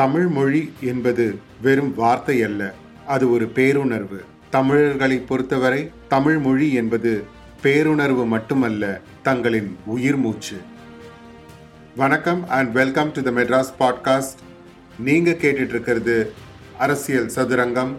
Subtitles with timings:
[0.00, 2.74] தமிழ் மொழி என்பது வெறும் வார்த்தை அல்ல
[3.06, 4.18] அது ஒரு பேருணர்வு.
[4.50, 7.24] தமிழர்களை பொறுத்தவரை தமிழ் மொழி என்பது
[7.62, 10.56] பேருணர்வு மட்டுமல்ல தங்களின் உயிர் மூச்சு.
[11.96, 14.38] வணக்கம் and welcome to the Madras podcast
[14.98, 16.32] நீங்க கேட்டுட்டு இருக்கிறது
[16.78, 17.92] அரசியல் சதுரங்கம்.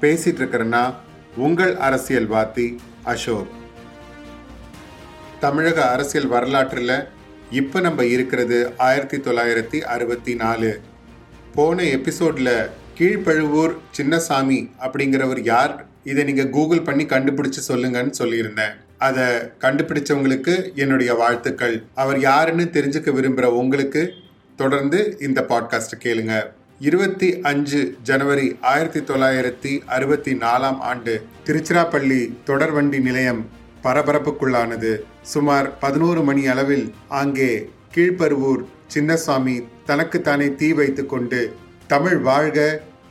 [0.00, 0.94] பேசிட்டு இருக்கிறேன்னா
[1.36, 3.48] உங்கள் அரசியல் வாத்தி அசோக்.
[5.40, 7.08] தமிழக அரசியல் வரலாற்றில்
[7.50, 10.80] இப்போ நம்ம இருக்கிறது ஆயிரத்தி தொள்ளாயிரத்தி அறுபத்தி நாலு.
[11.54, 15.86] போன எபிசோடில் கீழ்ப்பழுவூர் சின்னசாமி அப்படிங்கிறவர் யார்?
[16.04, 18.72] இதை நீங்கள் கூகுள் பண்ணி கண்டுபிடிச்சு சொல்லுங்கன்னு சொல்லியிருந்தேன்.
[18.98, 19.24] அதை
[19.60, 21.84] கண்டுபிடிச்சவங்களுக்கு என்னுடைய வாழ்த்துக்கள்.
[21.94, 24.12] அவர் யாருன்னு தெரிஞ்சுக்க விரும்புகிற உங்களுக்கு
[24.56, 26.42] தொடர்ந்து இந்த பாட்காஸ்ட்டை கேளுங்க.
[26.80, 33.46] இருபத்தி அஞ்சு ஜனவரி ஆயிரத்தி தொள்ளாயிரத்தி அறுபத்தி நாலாம் ஆண்டு திருச்சிராப்பள்ளி தொடர்வண்டி நிலையம்
[33.84, 34.98] பரபரப்புக்குள்ளானது.
[35.22, 38.64] சுமார் பதினோரு மணி அளவில் அங்கே கீழ்ப்பருவூர்
[38.94, 41.40] சின்னசாமி தனக்குத்தானே தீ வைத்துக் கொண்டு
[41.86, 42.58] தமிழ் வாழ்க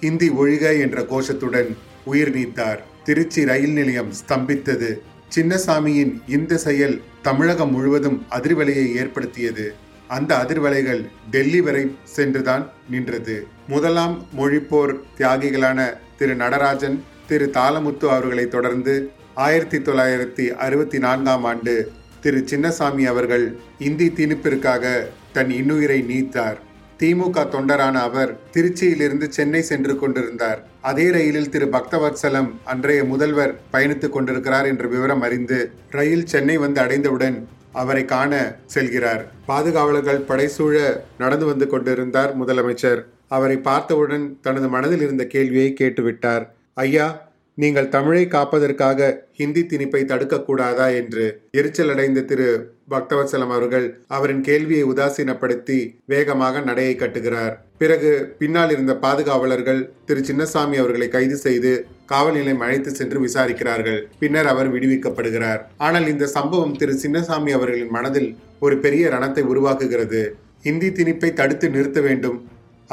[0.01, 1.69] ஹிந்தி ஒழிக என்ற கோஷத்துடன்
[2.05, 2.79] உயிர் நீத்தார்.
[3.03, 4.89] திருச்சி ரயில் நிலையம் ஸ்தம்பித்தது.
[5.35, 9.73] சின்னசாமியின் இந்த செயல் தமிழகம் முழுவதும் அதிர்வலையை ஏற்படுத்தியது.
[10.07, 13.47] அந்த அதிர்வலைகள் டெல்லி வரை சென்றுதான் நின்றது.
[13.67, 15.79] முதலாம் மொழிப்போர் தியாகிகளான
[16.17, 21.75] திரு நடராஜன் திரு தாளமுத்து அவர்களை தொடர்ந்து ஆயிரத்தி தொள்ளாயிரத்தி அறுபத்தி நான்காம் ஆண்டு
[22.23, 23.45] திரு சின்னசாமி அவர்கள்
[23.79, 24.83] இந்தி திணிப்பிற்காக
[25.33, 26.59] தன் இன்னுயிரை நீத்தார்.
[26.99, 30.59] திமுக தொண்டரான அவர் திருச்சியிலிருந்து சென்னை சென்று கொண்டிருந்தார்.
[30.81, 37.47] அதே ரயிலில் திரு பக்தவத்சலம் அன்றைய முதல்வர் பயணித்துக் கொண்டிருக்கிறார் என்ற விவரம் அறிந்து ரயில் சென்னை வந்து அடைந்தவுடன்
[37.71, 39.23] அவரை காண செல்கிறார்.
[39.45, 40.75] பாதுகாவலர்கள் படைசூழ
[41.17, 43.01] நடந்து வந்து கொண்டிருந்தார் முதலமைச்சர்.
[43.27, 46.45] அவரை பார்த்தவுடன் தனது மனதில் இருந்த கேள்வியை கேட்டுவிட்டார்.
[46.73, 49.09] ஐயா நீங்கள் தமிழை காப்பதற்காக
[49.39, 52.47] ஹிந்தி திணிப்பை தடுக்கக்கூடாதா என்று எரிச்சல் அடைந்த திரு.
[52.89, 57.53] பக்தவத்சலம் அவர்கள் அவரின் கேள்வியை உதாசீனப்படுத்தி வேகமாக நடையை கட்டுகிறார்.
[57.77, 60.23] பிறகு பின்னால் இருந்த பாதுகாவலர்கள் திரு.
[60.29, 63.99] சின்னசாமி அவர்களை கைது செய்து காவல் நிலையம் அழைத்து சென்று விசாரிக்கிறார்கள்.
[64.19, 65.61] பின்னர் அவர் விடுவிக்கப்படுகிறார்.
[65.77, 66.95] ஆனால் இந்த சம்பவம் திரு.
[67.03, 70.23] சின்னசாமி அவர்களின் மனதில் ஒரு பெரிய ரணத்தை உருவாக்குகிறது.
[70.61, 72.37] ஹிந்தி திணிப்பை தடுத்து நிறுத்த வேண்டும்.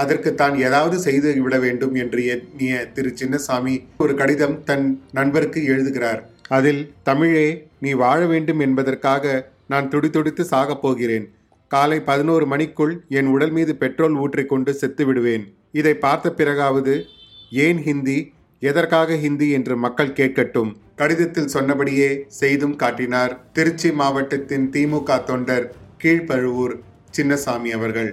[0.03, 3.75] அதற்கு தான் ஏதாவது செய்து விட வேண்டும் என்று எண்ணிய திரு சின்னசாமி
[4.05, 4.87] ஒரு கடிதம் தன்
[5.19, 6.21] நண்பருக்கு எழுதுகிறார்.
[6.59, 7.49] அதில் தமிழே
[7.85, 9.35] நீ வாழ வேண்டும் என்பதற்காக
[9.73, 11.27] நான் துடிதுடித்து சாகப் போகிறேன்.
[11.71, 15.45] காலை பதினோரு மணிக்குள் என் உடல் மீது பெட்ரோல் ஊற்றிக்கொண்டு செத்து விடுவேன்.
[15.81, 16.95] இதை பார்த்த பிறகாவது
[17.67, 18.19] ஏன் ஹிந்தி?
[18.63, 19.47] எதற்காக ஹிந்தி?
[19.59, 20.71] என்று மக்கள் கேட்கட்டும்.
[21.01, 22.09] கடிதத்தில் சொன்னபடியே
[22.41, 25.67] செய்தும் காட்டினார் திருச்சி மாவட்டத்தின் திமுக தொண்டர்
[26.03, 26.75] கீழ்பழுவூர்
[27.17, 28.11] சின்னசாமி அவர்கள்.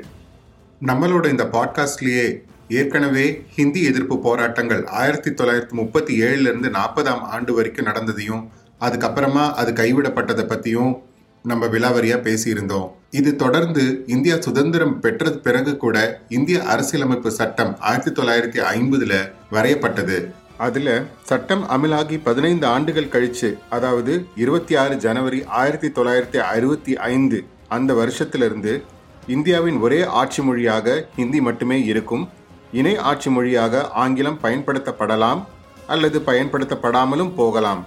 [0.85, 8.51] நம்மளோட இந்த பாட்காஸ்ட்லேயே ஏற்கனவே ஹிந்தி எதிர்ப்பு போராட்டங்கள் ஆயிரத்தி தொள்ளாயிரத்தி முப்பத்தி ஏழுலேருந்து நாற்பதாம் ஆண்டு வரைக்கும் நடந்ததையும்
[8.79, 10.97] அதுக்கப்புறமா அது கைவிடப்பட்டதை பற்றியும்
[11.43, 12.91] நம்ம விலாவரியாக பேசியிருந்தோம்.
[13.09, 20.31] இது தொடர்ந்து இந்தியா சுதந்திரம் பெற்ற பிறகு கூட இந்திய அரசியலமைப்பு சட்டம் ஆயிரத்தி தொள்ளாயிரத்தி ஐம்பதுல வரையப்பட்டது.
[20.57, 27.93] அதில் சட்டம் அமலாகி பதினைந்து ஆண்டுகள் கழிச்சு அதாவது இருபத்தி ஆறு ஜனவரி ஆயிரத்தி தொள்ளாயிரத்தி அறுபத்தி ஐந்து அந்த
[27.93, 28.83] வருஷத்திலிருந்து
[29.27, 32.29] இந்தியாவின் ஒரே ஆட்சி மொழியாக ஹிந்தி மட்டுமே இருக்கும்.
[32.71, 35.45] இணை ஆட்சி மொழியாக ஆங்கிலம் பயன்படுத்தப்படலாம்
[35.87, 37.85] அல்லது பயன்படுத்தப்படாமலும் போகலாம்.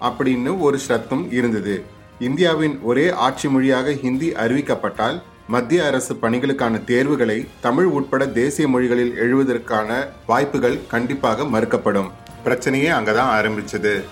[0.00, 1.84] அப்படின்னு ஒரு ஷரத்தும் இருந்தது.
[2.18, 10.06] இந்தியாவின் ஒரே ஆட்சி மொழியாக ஹிந்தி அறிவிக்கப்பட்டால் மத்திய அரசு பணிகளுக்கான தேர்வுகளை தமிழ் உட்பட தேசிய மொழிகளில் எழுவதற்கான
[10.26, 12.10] வாய்ப்புகள் கண்டிப்பாக மறுக்கப்படும்.
[12.44, 14.04] பிரச்சனையே அங்கதான் ஆரம்பிச்சது.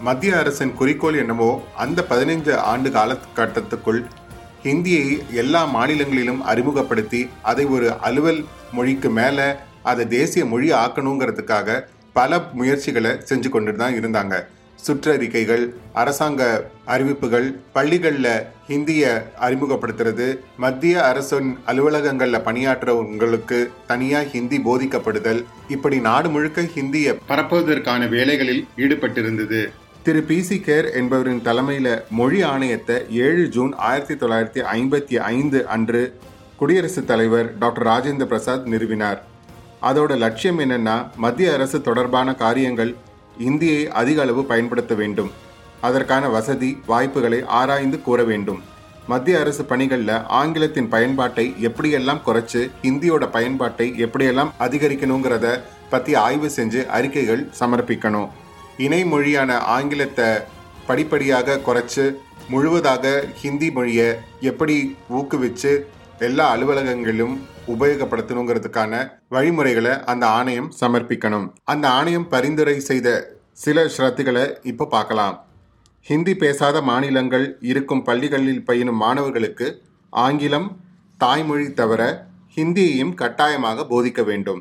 [0.00, 4.04] மத்திய அரசின் குறிக்கோள் என்னவோ அந்த பதினைந்து ஆண்டு காலகட்டத்துக்குள்
[4.66, 5.08] ஹிந்தியை
[5.42, 8.40] எல்லா மாநிலங்களிலும் அறிமுகப்படுத்தி அதை ஒரு அலுவல்
[8.76, 9.48] மொழிக்கு மேலே
[9.90, 11.78] அதை தேசிய மொழி ஆக்கணுங்கிறதுக்காக
[12.16, 14.34] பல முயற்சிகளை செஞ்சு கொண்டு தான் இருந்தாங்க.
[14.84, 15.62] சுற்றறிக்கைகள்
[16.00, 16.42] அரசாங்க
[16.84, 17.46] அறிவிப்புகள்
[17.76, 18.32] பள்ளிகளில்
[18.68, 19.12] ஹிந்தியை
[19.46, 20.26] அறிமுகப்படுத்துறது
[20.64, 25.40] மத்திய அரசின் அலுவலகங்களில் பணியாற்றவங்களுக்கு தனியாக ஹிந்தி போதிக்கப்படுதல்
[25.76, 29.62] இப்படி நாடு முழுக்க ஹிந்தியை பரப்புவதற்கான வேலைகளில் ஈடுபட்டிருந்தது.
[30.06, 36.20] திரு பி சி கேர் என்பவரின் தலைமையில் மொழி ஆணையத்தை ஏழு ஜூன் ஆயிரத்தி தொள்ளாயிரத்தி ஐம்பத்தி ஐந்து அன்று
[36.56, 39.18] குடியரசுத் தலைவர் டாக்டர் ராஜேந்திர பிரசாத் நிறுவினார்.
[39.82, 42.94] அதோட லட்சியம் என்னென்னா மத்திய அரசு தொடர்பான காரியங்கள்
[43.38, 45.30] இந்தியை அதிக அளவு பயன்படுத்த வேண்டும்.
[45.80, 48.62] அதற்கான வசதி வாய்ப்புகளை ஆராய்ந்து கூற வேண்டும்.
[49.06, 55.60] மத்திய அரசு பணிகளில் ஆங்கிலத்தின் பயன்பாட்டை எப்படியெல்லாம் குறைச்சு ஹிந்தியோட பயன்பாட்டை எப்படியெல்லாம் அதிகரிக்கணுங்கிறத
[55.90, 58.28] பற்றி ஆய்வு செஞ்சு அறிக்கைகள் சமர்ப்பிக்கணும்.
[58.84, 60.28] இணை மொழியான ஆங்கிலத்தை
[60.86, 62.04] படிப்படியாக குறைச்சு
[62.48, 63.04] முழுவதாக
[63.40, 64.08] ஹிந்தி மொழியை
[64.40, 64.76] எப்படி
[65.10, 65.72] ஊக்குவிச்சு
[66.18, 67.34] எல்லா அலுவலகங்களிலும்
[67.74, 68.92] உபயோகப்படுத்தணுங்கிறதுக்கான
[69.28, 71.46] வழிமுறைகளை அந்த ஆணையம் சமர்ப்பிக்கணும்.
[71.64, 73.08] அந்த ஆணையம் பரிந்துரை செய்த
[73.64, 75.36] சில ஷரத்துகளை இப்போ பார்க்கலாம்.
[76.02, 79.68] ஹிந்தி பேசாத மாநிலங்கள் இருக்கும் பள்ளிகளில் பயிலும் மாணவர்களுக்கு
[80.10, 80.68] ஆங்கிலம்
[81.18, 82.02] தாய்மொழி தவிர
[82.56, 84.60] ஹிந்தியையும் கட்டாயமாக போதிக்க வேண்டும்.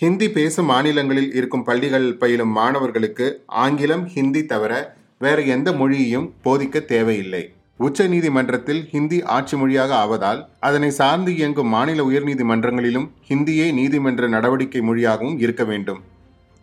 [0.00, 3.26] ஹிந்தி பேசும் மாநிலங்களில் இருக்கும் பள்ளிகளில் பயிலும் மாணவர்களுக்கு
[3.62, 4.72] ஆங்கிலம் ஹிந்தி தவிர
[5.18, 7.42] வேறு எந்த மொழியையும் போதிக்க தேவையில்லை.
[7.86, 15.38] உச்ச நீதிமன்றத்தில் ஹிந்தி ஆட்சி மொழியாக ஆவதால் அதனை சார்ந்து இயங்கும் மாநில உயர்நீதிமன்றங்களிலும் ஹிந்தியே நீதிமன்ற நடவடிக்கை மொழியாகவும்
[15.38, 16.00] இருக்க வேண்டும்.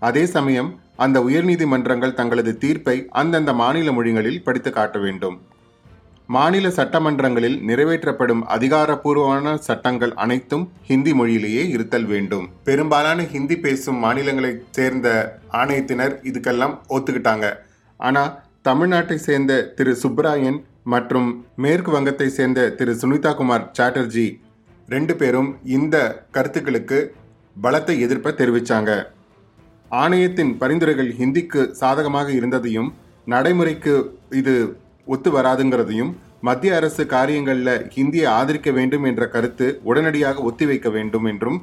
[0.01, 5.37] அதே சமயம் அந்த உயர்நீதிமன்றங்கள் தங்களது தீர்ப்பை அந்தந்த மாநில மொழிகளில் படித்து காட்ட வேண்டும்.
[6.35, 12.45] மாநில சட்டமன்றங்களில் நிறைவேற்றப்படும் அதிகாரப்பூர்வமான சட்டங்கள் அனைத்தும் ஹிந்தி மொழியிலேயே இருத்தல் வேண்டும்.
[12.67, 15.07] பெரும்பாலான ஹிந்தி பேசும் மாநிலங்களைச் சேர்ந்த
[15.61, 17.45] ஆணையத்தினர் இதுக்கெல்லாம் ஒத்துக்கிட்டாங்க.
[17.99, 18.23] ஆனா
[18.67, 20.57] தமிழ்நாட்டை சேர்ந்த திரு சுப்ராயன்
[20.93, 21.29] மற்றும்
[21.63, 24.27] மேற்கு வங்கத்தை சேர்ந்த திரு சுனிதா குமார் சாட்டர்ஜி
[24.89, 25.95] ரெண்டு பேரும் இந்த
[26.35, 26.99] கருத்துக்களுக்கு
[27.55, 28.91] பலத்த எதிர்ப்பை தெரிவித்தாங்க
[29.91, 32.89] ஆணையத்தின் பரிந்துரைகள் ஹிந்திக்கு சாதகமாக இருந்ததையும்
[33.27, 33.95] நடைமுறைக்கு
[34.33, 34.55] இது
[35.07, 36.11] ஒத்து வராதுங்கிறதையும்
[36.47, 41.57] மத்திய அரசு காரியங்களில் ஹிந்தியை ஆதரிக்க வேண்டும் என்ற கருத்து உடனடியாக ஒத்திவைக்க வேண்டும் என்றும்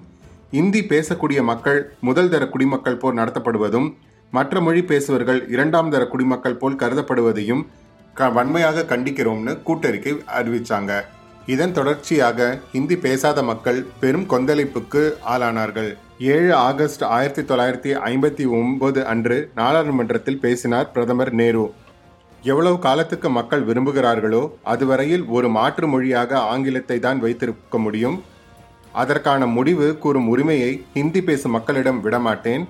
[0.60, 3.88] இந்தி பேசக்கூடிய மக்கள் முதல் தர குடிமக்கள் போல் நடத்தப்படுவதும்
[4.32, 7.62] மற்ற மொழி பேசுவர்கள் இரண்டாம் தர குடிமக்கள் போல் கருதப்படுவதையும்
[8.14, 10.92] க வன்மையாக கண்டிக்கிறோம்னு கூட்டறிக்கை அறிவித்தாங்க
[11.46, 12.40] இதன் தொடர்ச்சியாக
[12.72, 15.02] ஹிந்தி பேசாத மக்கள் பெரும் கொந்தளிப்புக்கு
[15.32, 15.90] ஆளானார்கள்.
[16.34, 21.64] ஏழு ஆகஸ்ட் ஆயிரத்தி தொள்ளாயிரத்தி ஐம்பத்தி ஒன்பது அன்று நாடாளுமன்றத்தில் பேசினார் பிரதமர் நேரு.
[22.50, 24.40] எவ்வளவு காலத்துக்கு மக்கள் விரும்புகிறார்களோ
[24.72, 28.16] அதுவரையில் ஒரு மாற்று மொழியாக ஆங்கிலத்தை தான் வைத்திருக்க முடியும்.
[29.02, 32.64] அதற்கான முடிவு கூறும் உரிமையை ஹிந்தி பேசும் மக்களிடம் விடமாட்டேன்.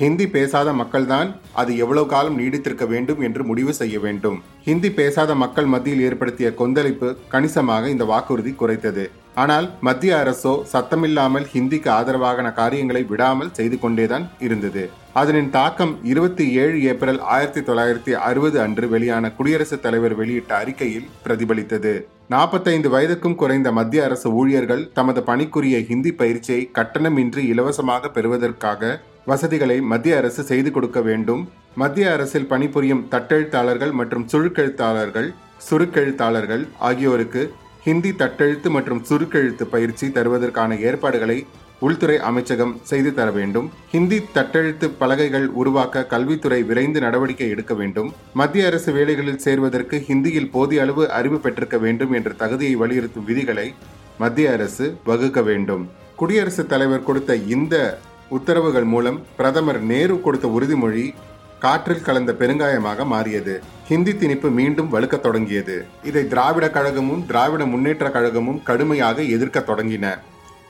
[0.00, 1.28] ஹிந்தி பேசாத மக்கள்தான்
[1.60, 4.38] அது எவ்வளவு காலம் நீடித்திருக்க வேண்டும் என்று முடிவு செய்ய வேண்டும்.
[4.66, 9.04] ஹிந்தி பேசாத மக்கள் மத்தியில் ஏற்படுத்திய கொந்தளிப்பு கணிசமாக இந்த வாக்குறுதி குறைத்தது.
[9.42, 14.84] ஆனால் மத்திய அரசோ சத்தமில்லாமல் ஹிந்திக்கு ஆதரவாகன காரியங்களை விடாமல் செய்து கொண்டேதான் இருந்தது.
[15.20, 21.94] அதனின் தாக்கம் இருபத்தி ஏழு ஏப்ரல் ஆயிரத்தி தொள்ளாயிரத்தி அறுபது அன்று வெளியான குடியரசுத் தலைவர் வெளியிட்ட அறிக்கையில் பிரதிபலித்தது.
[22.34, 28.92] நாற்பத்தைந்து வயதுக்கும் குறைந்த மத்திய அரசு ஊழியர்கள் தமது பணிக்குரிய ஹிந்தி பயிற்சியை கட்டணமின்றி இலவசமாக பெறுவதற்காக
[29.32, 31.42] வசதிகளை மத்திய அரசு செய்து கொடுக்க வேண்டும்.
[31.82, 35.28] மத்திய அரசில் பணிபுரியும் தட்டெழுத்தாளர்கள் மற்றும் சுருக்கெழுத்தாளர்கள்
[35.68, 37.42] சுருக்கெழுத்தாளர்கள் ஆகியோருக்கு
[37.84, 41.46] ஹிந்தி தட்டெழுத்து மற்றும் சுருக்கெழுத்து பயிற்சி தருவதற்கான ஏற்பாடுகளை
[41.80, 43.70] உள்துறை அமைச்சகம் செய்து தர வேண்டும்.
[43.92, 48.12] ஹிந்தி தட்டெழுத்து பலகைகள் உருவாக்க கல்வித்துறை விரைந்து நடவடிக்கை எடுக்க வேண்டும்.
[48.32, 53.74] மத்திய அரசு வேலைகளில் சேர்வதற்கு ஹிந்தியில் போதிய அளவு அறிவு பெற்றிருக்க வேண்டும் என்ற தகுதியை வலியுறுத்தும் விதிகளை
[54.18, 55.90] மத்திய அரசு வகுக்க வேண்டும்.
[56.16, 57.98] குடியரசுத் தலைவர் கொடுத்த இந்த
[58.28, 61.14] உத்தரவுகள் மூலம் பிரதமர் நேரு கொடுத்த உறுதிமொழி
[61.60, 63.62] காற்றில் கலந்த பெருங்காயமாக மாறியது.
[63.86, 65.84] ஹிந்தி திணிப்பு மீண்டும் வலுக்கத் தொடங்கியது.
[66.02, 70.18] இதை திராவிட கழகமும் திராவிட முன்னேற்ற கழகமும் கடுமையாக எதிர்க்க தொடங்கின.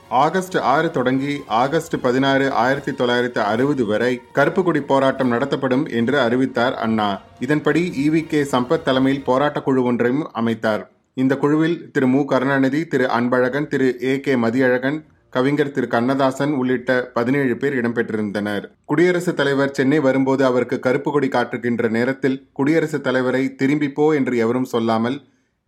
[0.09, 7.21] ஆகஸ்ட் ஆறு தொடங்கி ஆகஸ்ட் பதினாறு ஆயிரத்தி தொள்ளாயிரத்தி அறுபது வரை கருப்புக்குடி போராட்டம் நடத்தப்படும் என்று அறிவித்தார் அண்ணா.
[7.39, 10.87] இதன்படி இவி கே சம்பத் தலைமையில் போராட்டக் குழு ஒன்றையும் அமைத்தார்.
[11.13, 15.03] இந்த குழுவில் திரு மு கருணாநிதி திரு அன்பழகன் திரு ஏ கே மதியழகன்
[15.35, 15.87] கவிஞர் திரு.
[15.87, 18.65] கண்ணதாசன் உள்ளிட்ட பதினேழு பேர் இடம்பெற்றிருந்தனர்.
[18.85, 24.71] குடியரசுத் தலைவர் சென்னை வரும்போது அவருக்கு கருப்பு கொடி காட்டுகின்ற நேரத்தில் குடியரசுத் தலைவரை திரும்பி போ என்று எவரும்
[24.73, 25.17] சொல்லாமல்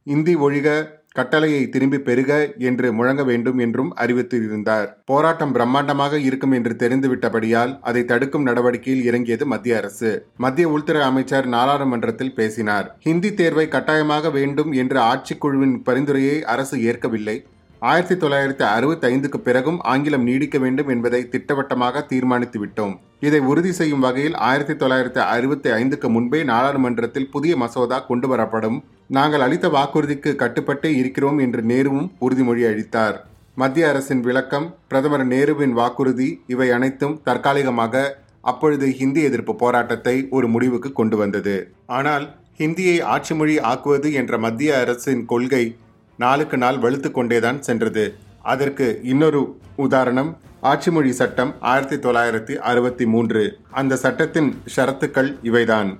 [0.07, 0.69] இந்தி ஒழிக
[1.17, 4.87] கட்டளையை திரும்பி பெறுக என்று முழங்க வேண்டும் என்றும் அறிவித்திருந்தார்.
[5.05, 10.11] போராட்டம் பிரம்மாண்டமாக இருக்கும் என்று தெரிந்துவிட்டபடியால் அதை தடுக்கும் நடவடிக்கையில் இறங்கியது மத்திய அரசு.
[10.37, 12.89] மத்திய உள்துறை அமைச்சர் நாடாளுமன்றத்தில் பேசினார்.
[12.99, 17.37] ஹிந்தி தேர்வை கட்டாயமாக வேண்டும் என்ற ஆட்சிக்குழுவின் பரிந்துரையை அரசு ஏற்கவில்லை.
[17.89, 22.93] ஆயிரத்தி தொள்ளாயிரத்தி அறுபத்தி ஐந்துக்கு பிறகும் ஆங்கிலம் நீடிக்க வேண்டும் என்பதை திட்டவட்டமாக தீர்மானித்து விட்டோம்.
[23.27, 28.77] இதை உறுதி செய்யும் வகையில் ஆயிரத்தி தொள்ளாயிரத்தி அறுபத்தி ஐந்துக்கு முன்பே நாடாளுமன்றத்தில் புதிய மசோதா கொண்டு வரப்படும்
[29.17, 33.17] நாங்கள் அளித்த வாக்குறுதிக்கு கட்டுப்பட்டே இருக்கிறோம் என்று நேருவும் உறுதிமொழி அளித்தார்.
[33.61, 38.05] மத்திய அரசின் விளக்கம் பிரதமர் நேருவின் வாக்குறுதி இவை அனைத்தும் தற்காலிகமாக
[38.51, 41.57] அப்பொழுது ஹிந்தி எதிர்ப்பு போராட்டத்தை ஒரு முடிவுக்கு கொண்டு வந்தது.
[41.99, 42.25] ஆனால்
[42.61, 45.65] ஹிந்தியை ஆட்சி மொழி ஆக்குவது என்ற மத்திய அரசின் கொள்கை
[46.17, 48.15] நாளுக்கு நாள் வலுத்து கொண்டேதான் சென்றது.
[48.41, 49.41] அதற்கு இன்னொரு
[49.75, 53.59] உதாரணம் ஆட்சிமொழி சட்டம் ஆயிரத்தி தொள்ளாயிரத்தி அறுபத்தி மூன்று.
[53.71, 55.97] அந்த சட்டத்தின் ஷரத்துக்கள் இவைதான்.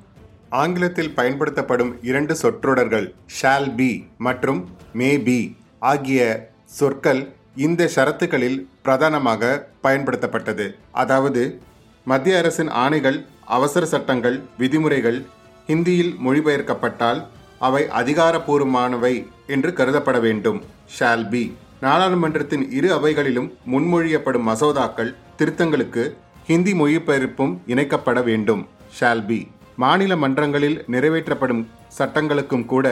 [0.49, 10.75] ஆங்கிலத்தில் பயன்படுத்தப்படும் இரண்டு சொற்றொடர்கள் ஷால் பி மற்றும் மே பி ஆகிய சொற்கள் இந்த ஷரத்துக்களில் பிரதானமாக பயன்படுத்தப்பட்டது.
[10.91, 11.61] அதாவது
[12.05, 15.25] மத்திய அரசின் ஆணைகள் அவசர சட்டங்கள் விதிமுறைகள்
[15.67, 17.21] ஹிந்தியில் மொழிபெயர்க்கப்பட்டால்
[17.63, 19.13] அவை அதிகாரப்பூர்வமானவை
[19.47, 20.59] என்று கருதப்பட வேண்டும்.
[20.95, 21.43] Shall be.
[21.81, 26.03] நாடாளுமன்றத்தின் இரு அவைகளிலும் முன்மொழியப்படும் மசோதாக்கள் திருத்தங்களுக்கு
[26.47, 28.61] ஹிந்தி மொழிபெயர்ப்பும் இணைக்கப்பட வேண்டும்.
[28.99, 29.39] Shall be.
[29.75, 31.63] மாநில மன்றங்களில் நிறைவேற்றப்படும்
[31.97, 32.87] சட்டங்களுக்கும் கூட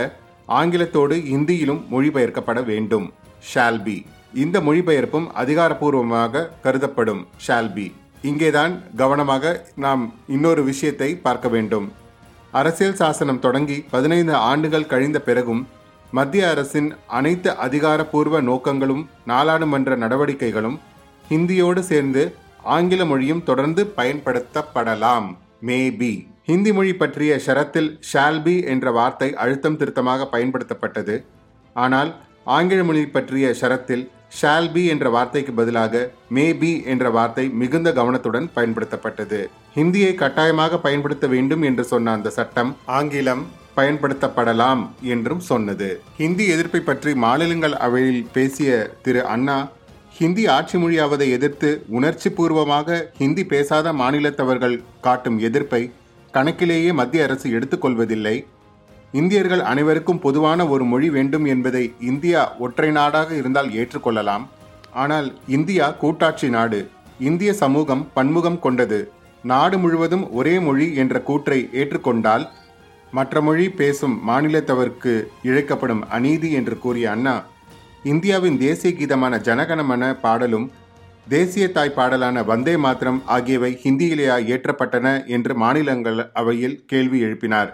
[0.48, 3.08] ஆங்கிலத்தோடு இந்தியிலும் மொழிபெயர்க்கப்பட வேண்டும்.
[3.54, 3.98] Shall be.
[4.34, 7.22] இந்த மொழிபெயர்ப்பும் அதிகாரப்பூர்வமாக கருதப்படும்.
[7.48, 7.86] Shall be.
[8.22, 11.88] இங்கேதான் கவனமாக நாம் இன்னொரு விஷயத்தை பார்க்க வேண்டும்.
[12.60, 15.62] அரசியல் சாசனம் தொடங்கி பதினைந்து ஆண்டுகள் கழிந்த பிறகும்
[16.12, 20.78] மத்திய அரசின் அனைத்து அதிகாரப்பூர்வ நோக்கங்களும் நாடாளுமன்ற நடவடிக்கைகளும்
[21.30, 22.24] ஹிந்தியோடு சேர்ந்து
[22.76, 25.28] ஆங்கில மொழியும் தொடர்ந்து பயன்படுத்தப்படலாம்.
[25.68, 26.14] மேபி
[26.50, 31.16] ஹிந்தி மொழி பற்றிய ஷரத்தில் ஷால்பி என்ற வார்த்தை அழுத்தம் திருத்தமாக பயன்படுத்தப்பட்டது.
[31.76, 32.12] ஆனால்
[32.58, 34.04] ஆங்கில மொழி பற்றிய ஷரத்தில்
[34.40, 36.04] ஷால்பி என்ற வார்த்தைக்கு பதிலாக
[36.36, 39.40] மேபி என்ற வார்த்தை மிகுந்த கவனத்துடன் பயன்படுத்தப்பட்டது.
[39.78, 43.44] ஹிந்தியை கட்டாயமாக பயன்படுத்த வேண்டும் என்று சொன்ன அந்த சட்டம் ஆங்கிலம்
[43.76, 44.82] பயன்படுத்தப்படலாம்
[45.14, 45.90] என்றும் சொன்னது.
[46.18, 48.72] ஹிந்தி எதிர்ப்பை பற்றி மாநிலங்கள் அவையில் பேசிய
[49.06, 49.58] திரு அண்ணா
[50.20, 55.84] ஹிந்தி ஆட்சி மொழியாவதை எதிர்த்து உணர்ச்சி பூர்வமாக ஹிந்தி பேசாத மாநிலத்தவர்கள் காட்டும் எதிர்ப்பை
[56.34, 58.36] கணக்கிலேயே மத்திய அரசு எடுத்துக்கொள்வதில்லை.
[59.20, 64.46] இந்தியர்கள் அனைவருக்கும் பொதுவான ஒரு மொழி வேண்டும் என்பதை இந்தியா ஒற்றை நாடாக இருந்தால் ஏற்றுக்கொள்ளலாம்.
[65.04, 65.28] ஆனால்
[65.58, 66.80] இந்தியா கூட்டாட்சி நாடு.
[67.30, 69.00] இந்திய சமூகம் பன்முகம் கொண்டது.
[69.44, 72.46] நாடு முழுவதும் ஒரே மொழி என்ற கூற்றை ஏற்றுக்கொண்டால்
[73.12, 75.14] மற்ற மொழி பேசும் மாநிலத்தவருக்கு
[75.44, 77.36] இழைக்கப்படும் அநீதி என்று கூறிய அண்ணா
[78.04, 80.68] இந்தியாவின் தேசிய கீதமான ஜனகணமன பாடலும்
[81.30, 87.72] தேசிய தாய் பாடலான வந்தே மாத்திரம் ஆகியவை ஹிந்தியிலேயா ஏற்றப்பட்டன என்று மாநிலங்கள் அவையில் கேள்வி எழுப்பினார்.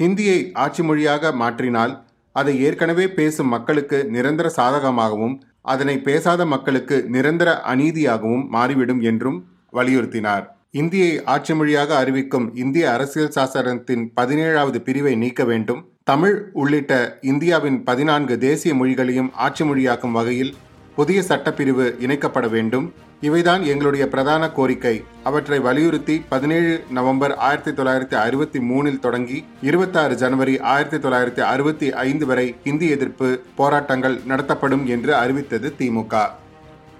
[0.00, 1.94] ஹிந்தியை ஆட்சி மொழியாக மாற்றினால்
[2.32, 5.34] அதை ஏற்கனவே பேசும் மக்களுக்கு நிரந்தர சாதகமாகவும்
[5.72, 9.38] அதனை பேசாத மக்களுக்கு நிரந்தர அநீதியாகவும் மாறிவிடும் என்றும்
[9.72, 10.44] வலியுறுத்தினார்.
[10.80, 15.80] இந்தியை ஆட்சி மொழியாக அறிவிக்கும் இந்திய அரசியல் சாசனத்தின் பதினேழாவது பிரிவை நீக்க வேண்டும்.
[16.04, 20.54] தமிழ் உள்ளிட்ட இந்தியாவின் பதினான்கு தேசிய மொழிகளையும் ஆட்சி மொழியாக்கும் வகையில்
[20.94, 22.86] புதிய சட்டப்பிரிவு இணைக்கப்பட வேண்டும்.
[23.26, 25.04] இவைதான் எங்களுடைய பிரதான கோரிக்கை.
[25.28, 32.26] அவற்றை வலியுறுத்தி பதினேழு நவம்பர் ஆயிரத்தி தொள்ளாயிரத்தி அறுபத்தி மூணில் தொடங்கி இருபத்தாறு ஜனவரி ஆயிரத்தி தொள்ளாயிரத்தி அறுபத்தி ஐந்து
[32.26, 36.22] வரை ஹிந்தி எதிர்ப்பு போராட்டங்கள் நடத்தப்படும் என்று அறிவித்தது திமுக.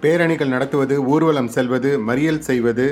[0.02, 2.88] பேரணிகள் நடத்துவது ஊர்வலம் செல்வது மறியல் செய்வது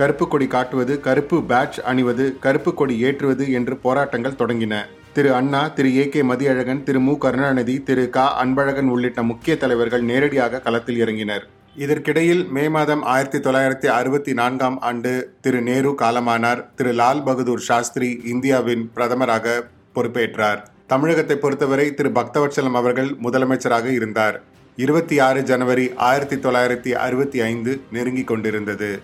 [0.00, 4.74] கருப்பு கொடி காட்டுவது கருப்பு பேட்ச் அணிவது கருப்பு கொடி ஏற்றுவது என்று போராட்டங்கள் தொடங்கின.
[5.12, 10.02] திரு அண்ணா திரு ஏ கே மதியழகன் திரு மு கருணாநிதி திரு க அன்பழகன் உள்ளிட்ட முக்கிய தலைவர்கள்
[10.02, 11.46] நேரடியாக களத்தில் இறங்கினர்.
[11.76, 16.64] இதற்கிடையில் மே மாதம் ஆயிரத்தி தொள்ளாயிரத்தி அறுபத்தி நான்காம் ஆண்டு திரு நேரு காலமானார்.
[16.74, 19.62] திரு லால் பகதூர் சாஸ்திரி இந்தியாவின் பிரதமராக
[19.94, 20.62] பொறுப்பேற்றார்.
[20.86, 24.42] தமிழகத்தை பொறுத்தவரை திரு பக்தவட்சலம் அவர்கள் முதலமைச்சராக இருந்தார்.
[24.76, 29.00] இருபத்தி ஆறு ஜனவரி ஆயிரத்தி தொள்ளாயிரத்தி அறுபத்தி ஐந்து நெருங்கிக் கொண்டிருந்தது.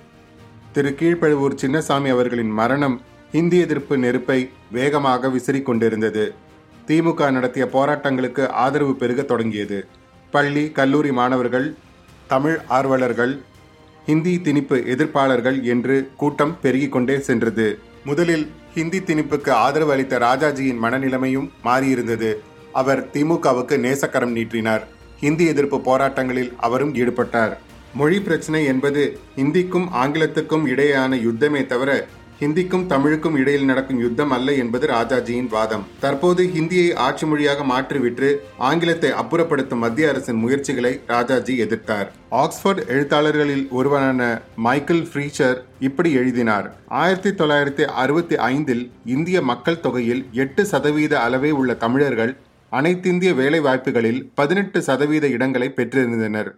[0.73, 6.35] திரு கீழ்ப்பழுவூர் சின்னசாமி அவர்களின் மரணம் இந்தி எதிர்ப்பு நெருப்பை வேகமாக விசிறிக் கொண்டிருந்தது.
[6.87, 9.85] திமுக நடத்திய போராட்டங்களுக்கு ஆதரவு பெருக தொடங்கியது.
[10.31, 11.75] பள்ளி கல்லூரி மாணவர்கள்
[12.29, 13.43] தமிழ் ஆர்வலர்கள்
[14.07, 17.79] ஹிந்தி திணிப்பு எதிர்ப்பாளர்கள் என்று கூட்டம் பெருகிக் கொண்டே சென்றது.
[18.05, 22.35] முதலில் ஹிந்தி திணிப்புக்கு ஆதரவு அளித்த ராஜாஜியின் மனநிலைமையும் மாறியிருந்தது.
[22.73, 24.87] அவர் திமுகவுக்கு நேசக்கரம் நீட்டினார்.
[25.21, 27.57] ஹிந்தி எதிர்ப்பு போராட்டங்களில் அவரும் ஈடுபட்டார்.
[27.95, 32.07] மொழி பிரச்சனை என்பது ஹிந்திக்கும் ஆங்கிலத்துக்கும் இடையேயான யுத்தமே தவிர
[32.41, 35.85] ஹிந்திக்கும் தமிழுக்கும் இடையில் நடக்கும் யுத்தம் அல்ல என்பது ராஜாஜியின் வாதம்.
[36.03, 38.29] தற்போது ஹிந்தியை ஆட்சி மொழியாக மாற்றிவிட்டு
[38.69, 42.09] ஆங்கிலத்தை அப்புறப்படுத்தும் மத்திய அரசின் முயற்சிகளை ராஜாஜி எதிர்த்தார்.
[42.43, 44.27] ஆக்ஸ்போர்ட் எழுத்தாளர்களில் ஒருவரான
[44.67, 46.69] மைக்கேல் ஃப்ரீச்சர் இப்படி எழுதினார்
[47.03, 48.85] ஆயிரத்தி தொள்ளாயிரத்தி அறுபத்தி ஐந்தில்
[49.17, 52.35] இந்திய மக்கள் தொகையில் எட்டு சதவீத அளவே உள்ள தமிழர்கள்
[52.73, 56.53] அனைத்திந்திய வேலை வாய்ப்புகளில் பதினெட்டு சதவீத இடங்களை பெற்றிருந்தனர்.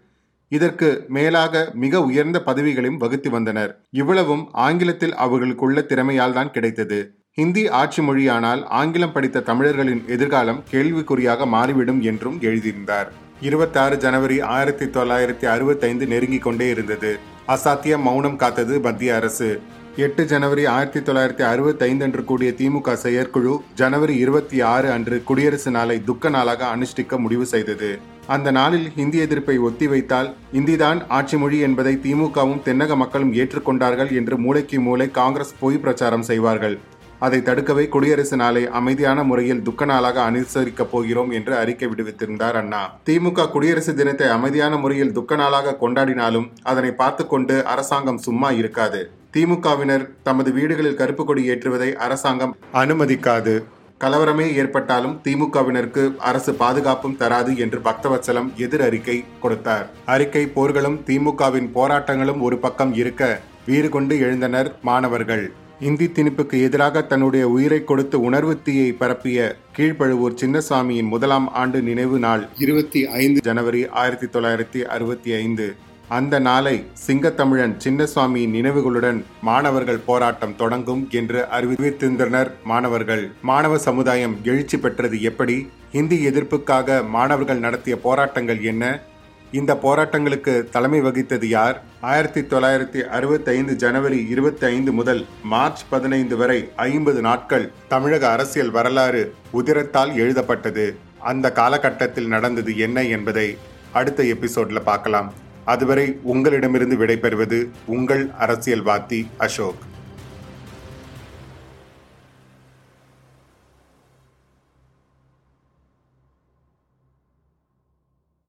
[0.49, 3.73] இதற்கு மேலாக மிக உயர்ந்த பதவிகளையும் வகுத்து வந்தனர்.
[3.91, 6.99] இவ்வளவும் ஆங்கிலத்தில் அவர்களுக்குள்ள திறமையால் தான் கிடைத்தது.
[7.39, 13.11] ஹிந்தி ஆட்சி மொழியானால் ஆங்கிலம் படித்த தமிழர்களின் எதிர்காலம் கேள்விக்குறியாக மாறிவிடும் என்றும் எழுதியிருந்தார்.
[13.41, 17.19] இருபத்தாறு ஜனவரி ஆயிரத்தி தொள்ளாயிரத்தி அறுபத்தைந்து நெருங்கிக் கொண்டே இருந்தது.
[17.49, 19.61] அசாத்திய மௌனம் காத்தது மத்திய அரசு.
[19.97, 26.05] எட்டு ஜனவரி ஆயிரத்தி தொள்ளாயிரத்தி அறுபத்தைந்து அன்று கூடிய திமுக செயற்குழு ஜனவரி இருபத்தி ஆறு அன்று குடியரசு நாளை
[26.05, 27.91] துக்க நாளாக அனுஷ்டிக்க முடிவு செய்தது.
[28.35, 34.81] அந்த நாளில் ஹிந்தி எதிர்ப்பை ஒத்திவைத்தால் இந்திதான் ஆட்சி மொழி என்பதை திமுகவும் தென்னக மக்களும் ஏற்றுக்கொண்டார்கள் என்று மூளைக்கு
[34.81, 36.77] மூளை காங்கிரஸ் பொய் பிரச்சாரம் செய்வார்கள்.
[37.19, 42.83] அதை தடுக்கவே குடியரசு நாளை அமைதியான முறையில் துக்க நாளாக அனுசரிக்கப் போகிறோம் என்று அறிக்கை விடுவித்திருந்தார் அண்ணா.
[43.07, 49.11] திமுக குடியரசு தினத்தை அமைதியான முறையில் துக்க நாளாக கொண்டாடினாலும் அதனை பார்த்து கொண்டு அரசாங்கம் சும்மா இருக்காது.
[49.37, 53.57] திமுகவினர் தமது வீடுகளில் கருப்பு கொடி ஏற்றுவதை அரசாங்கம் அனுமதிக்காது.
[54.03, 59.87] கலவரமே ஏற்பட்டாலும் திமுகவினருக்கு அரசு பாதுகாப்பும் தராது என்று பக்தவத்சலம் எதிர் அறிக்கை கொடுத்தார்.
[60.05, 65.53] அறிக்கை போர்களும் திமுகவின் போராட்டங்களும் ஒரு பக்கம் இருக்க வீறு கொண்டு எழுந்தனர் மாணவர்கள்.
[65.81, 72.47] இந்தி திணிப்புக்கு எதிராக தன்னுடைய உயிரை கொடுத்து உணர்வு தீயை பரப்பிய கீழ்ப்பழுவூர் சின்னசாமியின் முதலாம் ஆண்டு நினைவு நாள்
[72.59, 75.69] இருபத்தி ஐந்து ஜனவரி ஆயிரத்தி தொள்ளாயிரத்தி அறுபத்தி ஐந்து.
[76.17, 83.33] அந்த நாளை சிங்கத்தமிழன் சின்னசுவாமி நினைவுகளுடன் மாணவர்கள் போராட்டம் தொடங்கும் என்று அறிவித்திருந்தனர் மாணவர்கள்.
[83.43, 85.69] மாணவ சமுதாயம் எழுச்சி பெற்றது எப்படி?
[85.93, 89.01] ஹிந்தி எதிர்ப்புக்காக மாணவர்கள் நடத்திய போராட்டங்கள் என்ன?
[89.51, 91.83] இந்த போராட்டங்களுக்கு தலைமை வகித்தது யார்?
[92.01, 98.71] ஆயிரத்தி தொள்ளாயிரத்தி அறுபத்தி ஐந்து ஜனவரி இருபத்தி ஐந்து முதல் மார்ச் பதினைந்து வரை ஐம்பது நாட்கள் தமிழக அரசியல்
[98.71, 100.97] வரலாறு உதிரத்தால் எழுதப்பட்டது.
[101.19, 103.57] அந்த காலகட்டத்தில் நடந்தது என்ன என்பதை
[103.93, 105.47] அடுத்த எபிசோட்ல பார்க்கலாம்.
[105.73, 107.59] அதுவரை உங்களிடமிருந்து விடைபெறுவது
[107.97, 109.83] உங்கள் அரசியல்வாதி அசோக்.